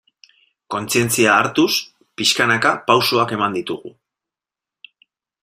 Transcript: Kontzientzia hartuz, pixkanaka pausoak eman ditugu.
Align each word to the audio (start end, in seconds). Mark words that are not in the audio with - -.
Kontzientzia 0.75 1.35
hartuz, 1.41 1.69
pixkanaka 2.21 2.73
pausoak 2.89 3.35
eman 3.39 3.59
ditugu. 3.61 3.95